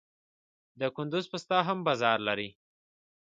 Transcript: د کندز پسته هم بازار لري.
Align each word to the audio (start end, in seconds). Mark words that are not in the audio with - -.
د 0.79 0.81
کندز 0.95 1.25
پسته 1.31 1.57
هم 1.67 1.79
بازار 1.87 2.17
لري. 2.27 2.49